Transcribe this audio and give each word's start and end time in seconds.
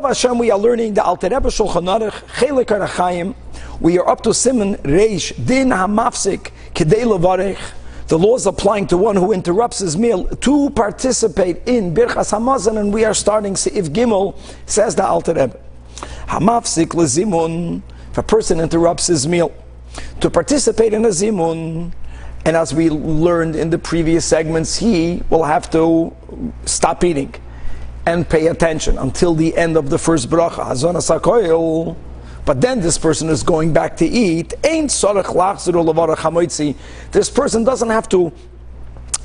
Hashem, 0.00 0.38
we 0.38 0.50
are 0.50 0.58
learning 0.58 0.94
the 0.94 1.04
Alter 1.04 1.28
Rebbe 1.28 1.48
Shulchan 1.50 1.84
Aruch, 1.84 2.12
Chelik 2.36 2.66
Arachayim. 2.66 3.34
We 3.78 3.98
are 3.98 4.08
up 4.08 4.22
to 4.22 4.32
Simon 4.32 4.76
Reish, 4.76 5.32
Din 5.44 5.68
HaMafsik, 5.68 6.50
Kedei 6.74 7.04
Levarech. 7.04 7.58
The 8.08 8.18
law 8.18 8.34
is 8.36 8.46
applying 8.46 8.86
to 8.86 8.96
one 8.96 9.16
who 9.16 9.32
interrupts 9.32 9.80
his 9.80 9.98
meal 9.98 10.24
to 10.24 10.70
participate 10.70 11.68
in 11.68 11.94
Birchas 11.94 12.32
Hamazon, 12.32 12.78
and 12.78 12.92
we 12.92 13.04
are 13.04 13.12
starting 13.12 13.52
Seif 13.52 13.90
Gimel, 13.90 14.38
says 14.64 14.94
the 14.94 15.04
Alter 15.04 15.34
Rebbe. 15.34 15.60
Hamafsik 16.26 16.88
lezimun, 16.88 17.82
if 18.10 18.16
a 18.16 18.22
person 18.22 18.60
interrupts 18.60 19.08
his 19.08 19.28
meal 19.28 19.52
to 20.20 20.30
participate 20.30 20.94
in 20.94 21.04
a 21.04 21.08
zimun, 21.08 21.92
and 22.46 22.56
as 22.56 22.72
we 22.72 22.88
learned 22.88 23.56
in 23.56 23.68
the 23.68 23.78
previous 23.78 24.24
segments, 24.24 24.78
he 24.78 25.22
will 25.28 25.44
have 25.44 25.70
to 25.70 26.16
stop 26.64 27.04
eating 27.04 27.34
and 28.06 28.28
pay 28.28 28.48
attention 28.48 28.98
until 28.98 29.34
the 29.34 29.56
end 29.56 29.76
of 29.76 29.90
the 29.90 29.98
first 29.98 30.28
bracha. 30.28 30.64
Hazon 30.66 30.96
sakoil. 30.96 31.96
But 32.44 32.60
then 32.60 32.80
this 32.80 32.98
person 32.98 33.28
is 33.28 33.44
going 33.44 33.72
back 33.72 33.96
to 33.98 34.04
eat. 34.04 34.52
This 34.62 35.00
person 37.30 37.64
doesn't 37.64 37.90
have 37.90 38.08
to 38.08 38.32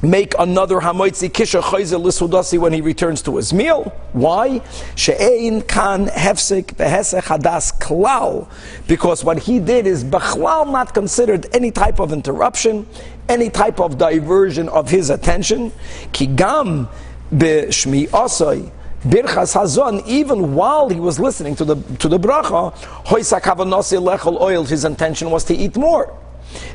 make 0.00 0.34
another 0.38 0.80
hamoitzi 0.80 1.30
kisha 1.30 1.60
chayze 1.62 2.02
lisudasi 2.02 2.58
when 2.58 2.72
he 2.72 2.80
returns 2.80 3.22
to 3.22 3.36
his 3.36 3.52
meal. 3.52 3.92
Why? 4.12 4.62
She'ein 4.96 5.60
kan 5.62 6.06
hefsik 6.06 6.74
behesech 6.74 7.24
hadas 7.24 7.78
klal. 7.78 8.48
Because 8.88 9.22
what 9.24 9.40
he 9.40 9.60
did 9.60 9.86
is 9.86 10.02
bachlal 10.02 10.72
not 10.72 10.94
considered 10.94 11.54
any 11.54 11.70
type 11.70 12.00
of 12.00 12.12
interruption, 12.12 12.86
any 13.28 13.50
type 13.50 13.78
of 13.78 13.98
diversion 13.98 14.68
of 14.70 14.88
his 14.88 15.10
attention. 15.10 15.70
Kigam 16.12 16.88
b'shmi 17.32 18.08
asay. 18.08 18.70
Birchas 19.04 19.54
Hazon, 19.54 20.06
even 20.06 20.54
while 20.54 20.88
he 20.88 21.00
was 21.00 21.18
listening 21.18 21.56
to 21.56 21.64
the 21.64 21.74
to 21.98 22.08
the 22.08 22.18
bracha, 22.18 22.72
lechol 23.04 24.40
oil, 24.40 24.64
his 24.64 24.84
intention 24.84 25.30
was 25.30 25.42
to 25.42 25.54
eat 25.54 25.76
more. 25.76 26.16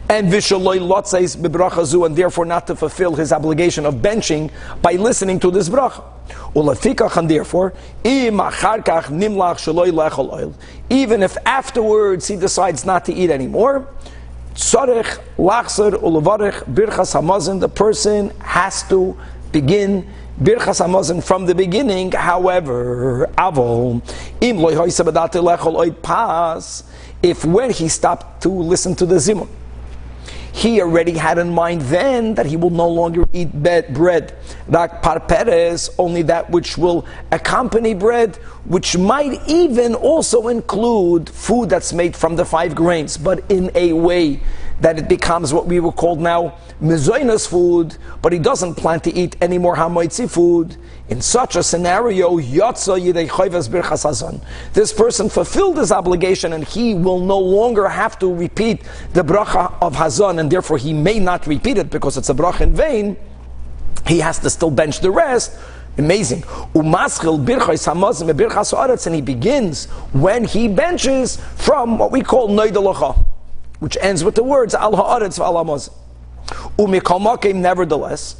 And 0.09 0.27
vishaloi 0.27 0.79
lotzais 0.79 1.37
bebrachazu, 1.37 2.05
and 2.05 2.17
therefore 2.17 2.43
not 2.43 2.67
to 2.67 2.75
fulfill 2.75 3.15
his 3.15 3.31
obligation 3.31 3.85
of 3.85 3.95
benching 3.95 4.51
by 4.81 4.93
listening 4.93 5.39
to 5.39 5.51
this 5.51 5.69
bracha. 5.69 6.03
Ulafikach, 6.53 7.15
and 7.15 7.29
therefore, 7.29 7.73
nimlach 8.03 9.67
oil. 10.17 10.53
Even 10.89 11.23
if 11.23 11.37
afterwards 11.45 12.27
he 12.27 12.35
decides 12.35 12.85
not 12.85 13.05
to 13.05 13.13
eat 13.13 13.29
anymore, 13.29 13.87
tzarech 14.53 15.21
lachser 15.37 15.91
ulavarech 15.91 16.65
birchas 16.73 17.13
hamazon, 17.13 17.61
the 17.61 17.69
person 17.69 18.31
has 18.39 18.83
to 18.89 19.17
begin 19.51 20.07
Birchas 20.41 20.85
Hamazon 20.85 21.23
from 21.23 21.45
the 21.47 21.55
beginning, 21.55 22.11
however, 22.11 23.27
Avol, 23.37 24.01
im 24.39 24.57
loy 24.57 25.91
pas, 25.91 26.83
if 27.23 27.43
when 27.43 27.71
he 27.71 27.87
stopped 27.87 28.43
to 28.43 28.49
listen 28.49 28.95
to 28.95 29.05
the 29.05 29.15
Zimun, 29.15 29.47
he 30.57 30.81
already 30.81 31.11
had 31.11 31.37
in 31.37 31.53
mind 31.53 31.81
then 31.81 32.33
that 32.33 32.47
he 32.47 32.57
will 32.57 32.71
no 32.71 32.87
longer 32.87 33.25
eat 33.31 33.51
bread. 33.53 34.35
Rak 34.67 35.03
parperes, 35.03 35.89
only 35.99 36.23
that 36.23 36.49
which 36.49 36.77
will 36.77 37.05
accompany 37.31 37.93
bread, 37.93 38.37
which 38.65 38.97
might 38.97 39.39
even 39.47 39.93
also 39.93 40.47
include 40.47 41.29
food 41.29 41.69
that's 41.69 41.93
made 41.93 42.15
from 42.15 42.35
the 42.35 42.43
five 42.43 42.73
grains, 42.73 43.17
but 43.17 43.43
in 43.51 43.69
a 43.75 43.93
way 43.93 44.39
that 44.81 44.99
it 44.99 45.07
becomes 45.09 45.53
what 45.53 45.65
we 45.65 45.79
would 45.79 45.95
call 45.95 46.15
now 46.15 46.55
mezoinas 46.81 47.47
food, 47.47 47.97
but 48.21 48.31
he 48.31 48.39
doesn't 48.39 48.75
plan 48.75 48.99
to 49.01 49.13
eat 49.13 49.35
any 49.41 49.57
more 49.57 49.75
hamoitzi 49.75 50.29
food. 50.29 50.77
In 51.09 51.21
such 51.21 51.55
a 51.55 51.63
scenario, 51.63 52.37
This 54.73 54.93
person 54.93 55.29
fulfilled 55.29 55.77
his 55.77 55.91
obligation, 55.91 56.53
and 56.53 56.63
he 56.63 56.93
will 56.93 57.19
no 57.19 57.39
longer 57.39 57.87
have 57.87 58.19
to 58.19 58.33
repeat 58.33 58.83
the 59.13 59.23
bracha 59.23 59.73
of 59.81 59.95
hazan, 59.95 60.39
and 60.39 60.51
therefore 60.51 60.77
he 60.77 60.93
may 60.93 61.17
not 61.19 61.47
repeat 61.47 61.77
it 61.77 61.89
because 61.89 62.17
it's 62.17 62.29
a 62.29 62.33
bracha 62.33 62.61
in 62.61 62.73
vain. 62.73 63.17
He 64.05 64.19
has 64.19 64.37
to 64.39 64.49
still 64.49 64.71
bench 64.71 64.99
the 64.99 65.11
rest. 65.11 65.57
Amazing. 65.97 66.43
And 66.75 66.93
he 69.15 69.21
begins 69.21 69.85
when 70.13 70.43
he 70.43 70.67
benches 70.67 71.37
from 71.55 71.97
what 71.97 72.11
we 72.11 72.21
call 72.21 72.49
noidalacha 72.49 73.26
which 73.79 73.97
ends 74.01 74.23
with 74.23 74.35
the 74.35 74.43
words 74.43 74.73
al 74.73 74.93
haaretz 74.93 75.39
v'al 75.39 75.89
Umikamakim, 76.77 77.55
nevertheless, 77.55 78.35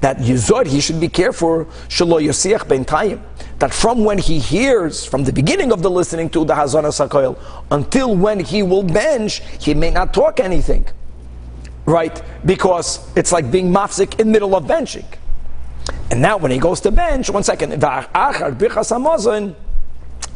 that 0.00 0.16
Yizod, 0.18 0.66
he 0.66 0.80
should 0.80 1.00
be 1.00 1.08
careful, 1.08 1.66
shalo 1.88 2.20
yosiach 2.20 2.66
ben 2.66 2.84
tayim, 2.84 3.20
that 3.58 3.72
from 3.72 4.04
when 4.04 4.18
he 4.18 4.38
hears, 4.38 5.04
from 5.04 5.24
the 5.24 5.32
beginning 5.32 5.70
of 5.72 5.82
the 5.82 5.90
listening 5.90 6.30
to 6.30 6.44
the 6.44 6.54
Hazana 6.54 6.90
Sakoil, 6.90 7.38
until 7.70 8.16
when 8.16 8.40
he 8.40 8.62
will 8.62 8.82
bench, 8.82 9.42
he 9.62 9.74
may 9.74 9.90
not 9.90 10.14
talk 10.14 10.40
anything. 10.40 10.86
Right? 11.84 12.22
Because 12.44 13.06
it's 13.16 13.32
like 13.32 13.50
being 13.50 13.70
mafsik 13.70 14.18
in 14.18 14.32
middle 14.32 14.54
of 14.56 14.64
benching. 14.64 15.04
And 16.10 16.22
now 16.22 16.36
when 16.36 16.50
he 16.50 16.58
goes 16.58 16.80
to 16.82 16.90
bench, 16.90 17.30
one 17.30 17.42
second, 17.42 17.72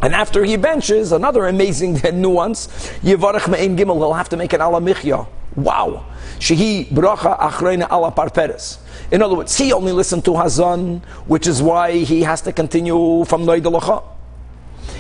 and 0.04 0.14
after 0.14 0.44
he 0.44 0.58
benches, 0.58 1.12
another 1.12 1.46
amazing 1.46 1.94
nuance, 2.20 2.66
Yivarech 3.00 3.50
Me'in 3.50 3.74
Gimel, 3.74 3.96
he'll 3.96 4.12
have 4.12 4.28
to 4.28 4.36
make 4.36 4.52
an 4.52 4.60
ala 4.60 4.78
michya. 4.78 5.26
Wow. 5.56 6.04
Shehi 6.38 6.88
bracha 6.88 7.40
achreina 7.40 7.90
ala 7.90 8.10
parperes. 8.10 8.80
In 9.10 9.22
other 9.22 9.34
words, 9.34 9.56
he 9.56 9.72
only 9.72 9.92
listened 9.92 10.22
to 10.26 10.32
Hazan, 10.32 11.02
which 11.26 11.46
is 11.46 11.62
why 11.62 11.92
he 11.92 12.20
has 12.20 12.42
to 12.42 12.52
continue 12.52 13.24
from 13.24 13.46
Noidalacha. 13.46 14.04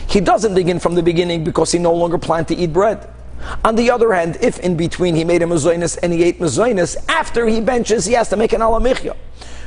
He 0.08 0.20
doesn't 0.20 0.54
begin 0.54 0.78
from 0.78 0.94
the 0.94 1.02
beginning 1.02 1.44
because 1.44 1.70
he 1.70 1.78
no 1.78 1.92
longer 1.92 2.16
planned 2.16 2.48
to 2.48 2.56
eat 2.56 2.72
bread. 2.72 3.06
On 3.62 3.74
the 3.74 3.90
other 3.90 4.14
hand, 4.14 4.38
if 4.40 4.58
in 4.60 4.74
between 4.74 5.14
he 5.14 5.22
made 5.24 5.42
a 5.42 5.44
mazoinus 5.44 5.98
and 6.02 6.14
he 6.14 6.24
ate 6.24 6.38
mazoinus, 6.38 6.96
after 7.10 7.46
he 7.46 7.60
benches, 7.60 8.06
he 8.06 8.14
has 8.14 8.30
to 8.30 8.38
make 8.38 8.54
an 8.54 8.62
alamichya 8.62 9.14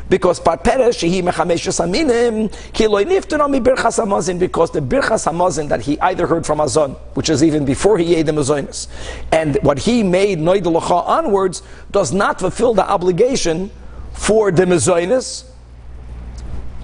because 0.10 0.40
parperes 0.40 0.98
shehi 0.98 1.22
mechameshes 1.22 1.80
aminim 1.86 2.50
kiloi 2.72 3.06
nifton 3.06 3.50
mi 3.50 3.60
birchas 3.60 4.04
hamazin 4.04 4.40
because 4.40 4.72
the 4.72 4.80
birchas 4.80 5.26
hamazin 5.30 5.68
that 5.70 5.82
he 5.82 6.00
either 6.00 6.28
heard 6.28 6.46
from 6.46 6.60
Azon, 6.60 6.96
which 7.14 7.30
is 7.30 7.44
even 7.44 7.66
before 7.66 7.98
he 7.98 8.16
ate 8.16 8.26
the 8.26 8.32
mazonis, 8.32 8.88
and 9.32 9.58
what 9.62 9.80
he 9.80 10.04
made 10.04 10.40
noidelacha 10.40 11.08
onwards 11.08 11.62
does 11.92 12.14
not 12.14 12.40
fulfill 12.40 12.74
the 12.74 12.88
obligation 12.90 13.70
for 14.14 14.52
the 14.52 14.66
mazonis. 14.66 15.46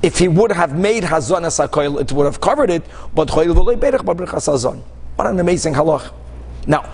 If 0.02 0.18
he 0.18 0.28
would 0.28 0.52
have 0.52 0.78
made 0.78 1.04
hazon 1.04 1.46
as 1.46 1.60
it 1.60 2.12
would 2.12 2.26
have 2.26 2.42
covered 2.42 2.70
it. 2.70 2.84
But 3.16 3.30
choyl 3.30 3.56
v'loy 3.56 3.78
berich 3.78 4.04
birchas 4.04 4.52
hazon. 4.52 4.82
What 5.16 5.28
an 5.28 5.40
amazing 5.40 5.74
halach. 5.76 6.12
Now. 6.68 6.90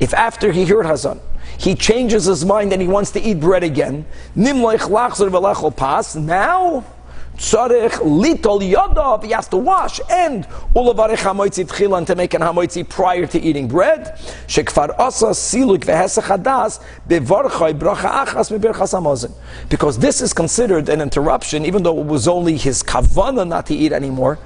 If 0.00 0.14
after 0.14 0.52
he 0.52 0.64
heard 0.66 0.86
hazon, 0.86 1.20
he 1.58 1.74
changes 1.74 2.24
his 2.24 2.44
mind 2.44 2.72
and 2.72 2.80
he 2.82 2.88
wants 2.88 3.10
to 3.12 3.20
eat 3.20 3.38
bread 3.40 3.62
again. 3.62 4.06
Now, 4.34 4.62
tzarech 7.36 7.92
litol 8.02 8.60
yadav, 8.60 9.24
he 9.24 9.30
has 9.32 9.48
to 9.48 9.56
wash 9.56 10.00
and 10.10 10.46
ulavarech 10.74 11.18
hamoitzi 11.18 11.66
tchilan 11.66 12.06
to 12.06 12.14
make 12.14 12.34
an 12.34 12.40
hamoitzi 12.42 12.88
prior 12.88 13.26
to 13.26 13.40
eating 13.40 13.68
bread. 13.68 14.18
Shekfar 14.46 14.98
asa 14.98 15.26
siluk 15.26 15.84
vehesach 15.84 16.24
hadas 16.24 16.80
bracha 17.08 18.10
achas 18.26 18.50
mebirchas. 18.58 19.30
Because 19.68 19.98
this 19.98 20.20
is 20.20 20.32
considered 20.32 20.88
an 20.88 21.00
interruption, 21.00 21.64
even 21.64 21.82
though 21.82 21.98
it 22.00 22.06
was 22.06 22.26
only 22.26 22.56
his 22.56 22.82
kavana 22.82 23.46
not 23.46 23.66
to 23.66 23.74
eat 23.74 23.92
anymore. 23.92 24.38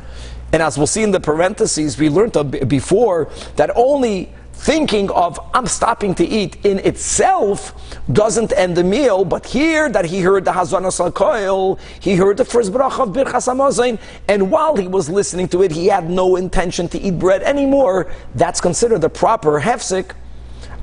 And 0.55 0.63
as 0.63 0.79
we'll 0.79 0.87
see 0.87 1.03
in 1.03 1.11
the 1.11 1.19
parentheses, 1.19 1.99
we 1.99 2.09
learned 2.09 2.69
before 2.69 3.29
that 3.57 3.73
only 3.75 4.33
thinking 4.53 5.11
of 5.11 5.41
I'm 5.53 5.67
stopping 5.67 6.15
to 6.15 6.25
eat 6.25 6.65
in 6.65 6.79
itself 6.79 7.99
doesn't 8.13 8.53
end 8.53 8.77
the 8.77 8.85
meal, 8.85 9.25
but 9.25 9.47
here 9.47 9.89
that 9.89 10.05
he 10.05 10.21
heard 10.21 10.45
the 10.45 10.53
Hazana 10.53 10.93
Sakoil, 10.93 11.81
he 11.99 12.15
heard 12.15 12.37
the 12.37 12.45
first 12.45 12.73
bracha 12.73 13.01
of 13.01 13.09
Birchas 13.09 13.53
Hamazon, 13.53 13.99
and 14.29 14.49
while 14.49 14.77
he 14.77 14.87
was 14.87 15.09
listening 15.11 15.49
to 15.49 15.65
it, 15.65 15.73
he 15.73 15.89
had 15.89 16.09
no 16.09 16.37
intention 16.37 16.87
to 16.91 17.01
eat 17.01 17.19
bread 17.19 17.43
anymore. 17.43 18.13
That's 18.37 18.61
considered 18.61 19.01
the 19.01 19.11
proper 19.11 19.61
hefsik 19.61 20.13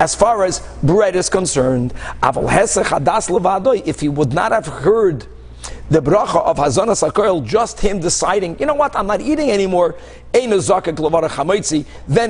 as 0.02 0.14
far 0.14 0.44
as 0.44 0.60
bread 0.84 1.16
is 1.16 1.30
concerned. 1.30 1.94
If 2.22 4.00
he 4.02 4.10
would 4.10 4.34
not 4.34 4.52
have 4.52 4.66
heard 4.66 5.28
the 5.92 6.02
bracha 6.02 6.42
of 6.46 6.56
Hazana 6.56 6.96
Sakoil, 6.96 7.46
just 7.46 7.78
him 7.82 8.00
deciding, 8.00 8.58
you 8.60 8.66
know 8.66 8.74
what, 8.74 8.96
I'm 8.96 9.08
not 9.08 9.20
eating 9.20 9.52
anymore, 9.52 9.98
then 10.32 10.54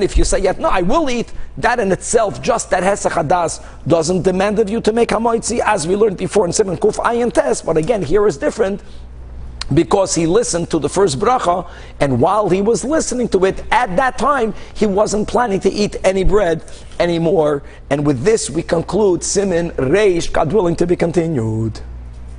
if 0.02 0.16
you 0.18 0.24
say, 0.24 0.40
yet 0.40 0.58
no, 0.58 0.68
I 0.68 0.82
will 0.82 1.08
eat, 1.08 1.32
that 1.58 1.78
in 1.78 1.92
itself, 1.92 2.42
just 2.42 2.70
that 2.70 2.82
Hesach 2.82 3.12
Hadas, 3.12 3.64
doesn't 3.86 4.22
demand 4.22 4.58
of 4.58 4.68
you 4.68 4.80
to 4.80 4.92
make 4.92 5.10
Hamaitzi, 5.10 5.60
as 5.60 5.86
we 5.86 5.94
learned 5.94 6.16
before 6.16 6.44
in 6.44 6.52
Simon 6.52 6.76
Kuf 6.76 6.96
Ayin 6.96 7.32
Tes, 7.32 7.62
but 7.62 7.76
again, 7.76 8.02
here 8.02 8.26
is 8.26 8.36
different 8.36 8.82
because 9.72 10.12
he 10.12 10.26
listened 10.26 10.68
to 10.70 10.80
the 10.80 10.88
first 10.88 11.20
bracha, 11.20 11.70
and 12.00 12.20
while 12.20 12.48
he 12.48 12.60
was 12.60 12.82
listening 12.84 13.28
to 13.28 13.44
it, 13.44 13.62
at 13.70 13.94
that 13.94 14.18
time, 14.18 14.54
he 14.74 14.86
wasn't 14.86 15.28
planning 15.28 15.60
to 15.60 15.70
eat 15.70 15.94
any 16.02 16.24
bread 16.24 16.64
anymore. 16.98 17.62
And 17.90 18.04
with 18.04 18.24
this, 18.24 18.50
we 18.50 18.64
conclude 18.64 19.22
Simon 19.22 19.70
Reish, 19.72 20.32
God 20.32 20.52
willing 20.52 20.74
to 20.76 20.86
be 20.86 20.96
continued. 20.96 21.80